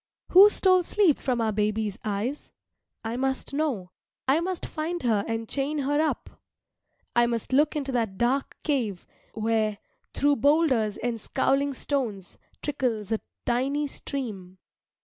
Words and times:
Who 0.29 0.49
stole 0.49 0.81
sleep 0.81 1.19
from 1.19 1.39
our 1.41 1.51
baby's 1.51 1.99
eyes? 2.03 2.51
I 3.03 3.17
must 3.17 3.53
know. 3.53 3.91
I 4.27 4.39
must 4.39 4.65
find 4.65 5.03
her 5.03 5.23
and 5.27 5.47
chain 5.47 5.77
her 5.77 6.01
up. 6.01 6.41
I 7.15 7.27
must 7.27 7.53
look 7.53 7.75
into 7.75 7.91
that 7.91 8.17
dark 8.17 8.57
cave, 8.63 9.05
where, 9.35 9.77
through 10.11 10.37
boulders 10.37 10.97
and 10.97 11.21
scowling 11.21 11.75
stones, 11.75 12.39
trickles 12.63 13.11
a 13.11 13.19
tiny 13.45 13.85
stream. 13.85 14.57